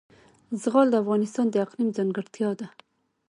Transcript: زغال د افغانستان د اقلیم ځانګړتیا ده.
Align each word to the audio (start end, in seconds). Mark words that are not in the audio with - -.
زغال 0.61 0.87
د 0.91 0.95
افغانستان 1.03 1.45
د 1.49 1.55
اقلیم 1.65 1.89
ځانګړتیا 1.97 2.49
ده. 2.59 2.67